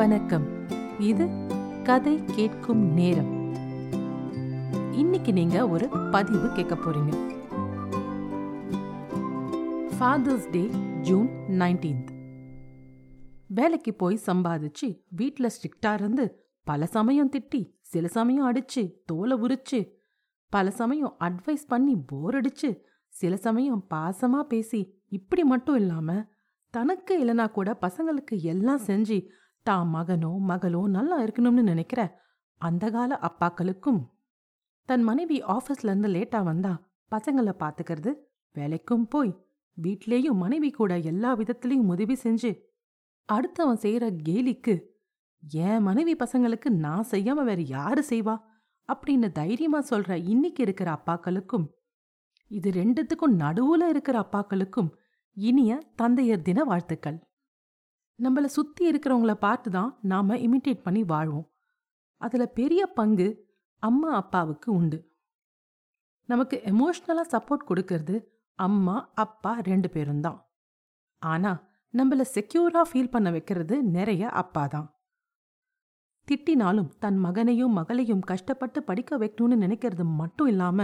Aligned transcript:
வணக்கம். 0.00 0.68
இது 0.98 1.28
கதை 1.84 2.24
கேட்கும் 2.24 2.92
நேரம். 2.92 3.54
இன்னைக்கு 4.92 5.32
நீங்க 5.32 5.68
ஒரு 5.68 5.88
பதிவு 6.10 6.52
கேட்க 6.52 6.74
போறீங்க. 6.74 7.38
ஃபாதர்ஸ் 9.98 10.50
டே 10.50 10.66
ஜூன் 11.00 11.28
நைன்டீன்த் 11.48 12.08
வேலைக்கு 13.46 13.94
போய் 13.94 14.18
சம்பாதிச்சு 14.26 15.02
வீட்டில் 15.08 15.50
ஸ்ட்ரிக்டா 15.50 15.92
இருந்து 15.92 16.50
பல 16.64 16.86
சமயம் 16.86 17.30
திட்டி 17.30 17.78
சில 17.80 18.08
சமயம் 18.08 18.52
அடிச்சு 18.52 18.92
தோலை 19.04 19.36
உரிச்சு 19.36 19.92
பல 20.48 20.70
சமயம் 20.70 21.16
அட்வைஸ் 21.20 21.66
பண்ணி 21.68 21.96
போர் 22.06 22.34
அடிச்சு 22.34 22.80
சில 23.08 23.36
சமயம் 23.36 23.86
பாசமா 23.94 24.40
பேசி 24.40 25.00
இப்படி 25.08 25.44
மட்டும் 25.44 25.76
இல்லாம 25.76 26.24
தனக்கு 26.70 27.24
இல்லைனா 27.24 27.50
கூட 27.50 27.78
பசங்களுக்கு 27.80 28.40
எல்லாம் 28.40 28.80
செஞ்சு 28.86 29.26
தான் 29.62 29.94
மகனோ 29.94 30.32
மகளோ 30.48 30.82
நல்லா 30.88 31.22
இருக்கணும்னு 31.22 31.62
நினைக்கிற 31.62 32.00
அந்த 32.60 32.90
கால 32.90 33.18
அப்பாக்களுக்கும். 33.22 34.00
தன் 34.84 35.02
மனைவி 35.02 35.42
ஆஃபீஸ்ல 35.42 35.82
இருந்து 35.82 36.08
லேட்டா 36.08 36.42
வந்தா 36.42 36.72
பசங்களை 37.10 37.52
பார்த்துக்கிறது 37.58 38.14
வேலைக்கும் 38.54 39.04
போய் 39.08 39.32
வீட்லேயும் 39.82 40.40
மனைவி 40.44 40.70
கூட 40.70 40.98
எல்லா 40.98 41.36
விதத்திலையும் 41.36 41.86
உதவி 41.86 42.16
செஞ்சு 42.22 42.50
அடுத்தவன் 43.28 43.82
செய்கிற 43.84 44.10
கேலிக்கு 44.10 44.74
என் 45.42 45.82
மனைவி 45.82 46.16
பசங்களுக்கு 46.16 46.68
நான் 46.68 47.06
செய்யாம 47.10 47.44
வேற 47.44 47.60
யாரு 47.60 48.02
செய்வா? 48.08 48.36
அப்படின்னு 48.92 49.32
தைரியமா 49.32 49.80
சொல்ற 49.90 50.10
இன்னைக்கு 50.24 50.62
இருக்கிற 50.62 50.90
அப்பாக்களுக்கும் 50.92 51.66
இது 52.50 52.70
ரெண்டுத்துக்கும் 52.70 53.36
நடுவுல 53.38 53.88
இருக்கிற 53.88 54.18
அப்பாக்களுக்கும் 54.20 54.90
இனிய 55.36 55.78
தந்தையர் 56.02 56.42
தின 56.42 56.64
வாழ்த்துக்கள். 56.64 57.29
நம்மள 58.20 58.44
சுற்றி 58.44 58.82
இருக்கிறவங்கள 58.90 59.34
பார்த்து 59.34 59.70
தான் 59.70 59.98
நாம 60.00 60.36
இமிட்டேட் 60.36 60.82
பண்ணி 60.82 61.02
வாழ்வோம். 61.02 61.46
அதுல 62.20 62.46
பெரிய 62.46 62.86
பங்கு 62.86 63.28
அம்மா 63.82 64.10
அப்பாவுக்கு 64.14 64.72
உண்டு. 64.72 64.98
நமக்கு 66.24 66.56
எமோஷ்னலாக 66.64 67.32
சப்போர்ட் 67.34 67.68
கொடுக்கறது 67.68 68.16
அம்மா 68.58 68.96
அப்பா 69.14 69.52
ரெண்டு 69.60 69.90
பேரும் 69.90 70.20
தான். 70.20 70.38
ஆனா 71.22 71.52
நம்மள 71.94 72.24
செக்யூராக 72.34 72.88
ஃபீல் 72.90 73.10
பண்ண 73.10 73.30
வைக்கிறது 73.30 73.82
நிறைய 73.82 74.28
அப்பா 74.42 74.66
தான். 74.66 74.88
திட்டினாலும் 76.28 76.90
தன் 76.98 77.18
மகனையும் 77.18 77.76
மகளையும் 77.78 78.20
கஷ்டப்பட்டு 78.20 78.80
படிக்க 78.82 79.18
வைக்கணும்னு 79.18 79.56
நினைக்கிறது 79.64 80.04
மட்டும் 80.20 80.46
இல்லாம 80.46 80.80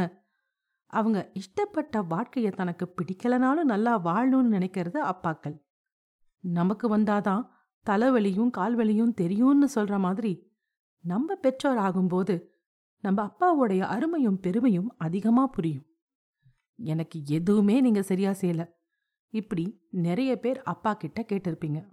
அவங்க 0.87 1.19
இஷ்டப்பட்ட 1.33 2.07
வாழ்க்கையை 2.07 2.51
தனக்கு 2.51 2.85
பிடிக்கலனாலும் 2.97 3.71
நல்லா 3.73 3.93
வாழணும்னு 4.09 4.55
நினைக்கிறது 4.57 4.99
அப்பாக்கள். 5.13 5.57
நமக்கு 6.47 6.99
வந்தாதான் 6.99 7.49
தலைவலியும் 7.87 8.51
கால்வலியும் 8.59 9.15
தெரியும்னு 9.15 9.69
சொல்ற 9.75 9.99
மாதிரி 9.99 10.55
நம்ம 11.01 11.35
பெற்றோர் 11.35 11.77
ஆகும்போது 11.77 12.47
நம்ம 13.01 13.25
அப்பாவோடைய 13.25 13.81
அருமையும் 13.81 14.39
பெருமையும் 14.41 14.95
அதிகமா 14.99 15.47
புரியும். 15.47 15.87
எனக்கு 16.75 17.23
எதுவுமே 17.25 17.81
நீங்க 17.81 18.03
சரியா 18.03 18.31
செய்யல. 18.31 18.69
இப்படி 19.29 19.87
நிறைய 19.91 20.39
பேர் 20.39 20.63
அப்பா 20.63 20.95
கிட்ட 20.95 21.27
கேட்டிருப்பீங்க. 21.33 21.87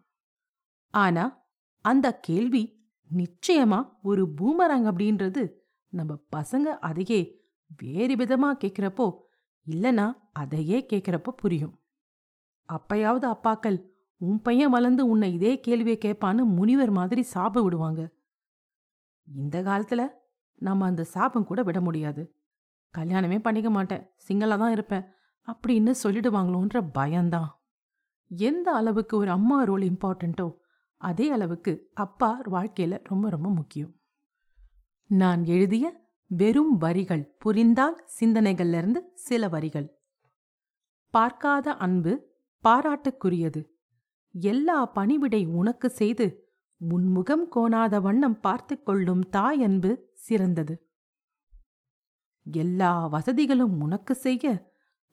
ஆனா 0.89 1.45
அந்த 1.81 2.19
கேள்வி 2.19 2.91
நிச்சயமா 3.11 3.89
ஒரு 4.01 4.33
பூமரங் 4.41 4.87
அப்படின்றது 4.91 5.51
நம்ம 5.87 6.17
பசங்க 6.35 6.77
அதையே 6.79 7.41
வேறு 7.77 8.15
விதமா 8.15 8.57
கேட்கிறப்போ 8.63 9.17
இல்லனா 9.67 10.11
அதையே 10.31 10.85
கேட்கிறப்போ 10.89 11.29
புரியும். 11.29 11.81
அப்பயாவது 12.73 13.25
அப்பாக்கள் 13.25 13.91
உன் 14.25 14.41
பையன் 14.41 14.69
வளர்ந்து 14.69 15.05
உன்னை 15.05 15.33
இதே 15.33 15.59
கேள்வியை 15.59 15.97
கேட்பான்னு 16.05 16.43
முனிவர் 16.57 16.91
மாதிரி 16.91 17.25
சாப 17.33 17.63
விடுவாங்க. 17.63 18.01
இந்த 19.27 19.61
காலத்துல 19.61 20.07
நம்ம 20.55 20.85
அந்த 20.85 21.03
சாபம் 21.03 21.45
கூட 21.45 21.63
விட 21.63 21.81
முடியாது. 21.81 22.35
கல்யாணமே 22.97 23.39
பண்ணிக்க 23.39 23.69
மாட்டேன் 23.69 24.09
சிங்களா 24.27 24.57
தான் 24.57 24.71
இருப்பேன் 24.71 25.05
அப்படின்னு 25.47 25.91
சொல்லிடுவாங்களோன்ற 26.03 26.89
பயம்தான். 26.93 27.49
எந்த 28.27 28.71
அளவுக்கு 28.71 29.17
ஒரு 29.17 29.29
அம்மா 29.29 29.63
ரோல் 29.63 29.81
இம்பார்ட்டண்ட்டோ 29.81 30.47
அதே 30.97 31.29
அளவுக்கு 31.29 31.89
அப்பா 31.93 32.41
வாழ்க்கையில 32.51 32.99
ரொம்ப 33.03 33.29
ரொம்ப 33.29 33.49
முக்கியம். 33.49 33.93
நான் 35.09 35.45
எழுதிய 35.45 35.85
வெறும் 36.27 36.77
வரிகள் 36.77 37.35
புரிந்தால் 37.39 37.97
சிந்தனைகள்லிருந்து 38.19 38.99
சில 39.15 39.47
வரிகள். 39.47 39.99
பார்க்காத 41.09 41.73
அன்பு 41.73 42.13
பாராட்டுக்குரியது. 42.63 43.61
எல்லா 44.35 44.77
பணிவிடை 44.95 45.41
உனக்கு 45.45 45.89
செய்து 45.89 46.25
முன்முகம் 46.81 47.45
கோணாத 47.55 47.99
வண்ணம் 48.01 48.39
பார்த்து 48.39 48.75
கொள்ளும் 48.83 49.23
தாய் 49.29 49.63
அன்பு 49.63 49.91
சிறந்தது. 50.13 50.75
எல்லா 52.45 52.93
வசதிகளும் 53.07 53.75
உனக்கு 53.81 54.13
செய்ய 54.15 54.53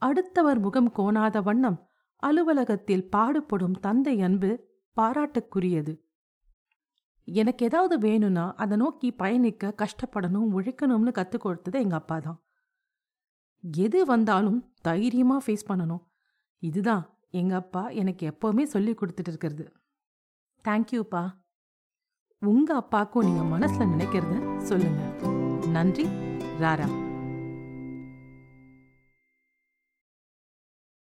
அடுத்தவர் 0.03 0.59
முகம் 0.59 0.91
கோணாத 0.99 1.43
வண்ணம் 1.43 1.79
அலுவலகத்தில் 2.23 3.09
பாடுபடும் 3.09 3.77
தந்தை 3.81 4.21
அன்பு 4.21 4.51
பாராட்டுக்குரியது. 4.97 5.93
எனக்கு 7.25 7.65
ஏதாவது 7.65 7.99
வேணும்னா 7.99 8.55
அதை 8.55 8.77
நோக்கி 8.77 9.09
பயணிக்க 9.13 9.75
கஷ்டப்படணும் 9.83 10.49
உழைக்கணும்னு 10.57 11.13
கற்றுக் 11.13 11.41
கொடுத்தது 11.41 11.79
எங்க 11.79 11.95
அப்பா 11.95 12.19
தான் 12.19 12.39
எது 13.65 14.05
வந்தாலும் 14.05 14.61
தைரியமா 14.83 15.37
ஃபேஸ் 15.47 15.69
பண்ணணும். 15.69 16.03
இதுதான் 16.63 17.05
எங்கள் 17.31 17.59
அப்பா 17.59 17.89
எனக்கு 17.89 18.25
எப்போவுமே 18.31 18.63
சொல்லி 18.63 18.93
கொடுத்துட்டு 18.93 19.31
இருக்கிறது. 19.33 19.73
தேங்க்யூப்பா 20.69 21.23
உங்கள் 22.39 22.77
அப்பாக்கும் 22.77 23.25
நீங்கள் 23.25 23.53
மனசில் 23.55 23.93
நினைக்கிறத 23.95 24.63
சொல்லுங்கள் 24.63 25.69
நன்றி 25.69 26.07
ராரா. 26.61 27.10